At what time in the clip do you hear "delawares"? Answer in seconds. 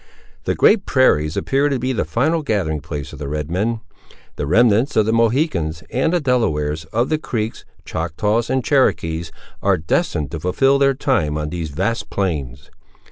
6.19-6.85